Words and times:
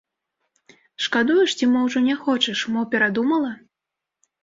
Шкадуеш 1.09 1.55
ці 1.61 1.69
мо 1.75 1.79
ўжо 1.87 1.99
не 2.09 2.17
хочаш, 2.25 2.67
мо 2.73 2.81
перадумала? 2.97 3.57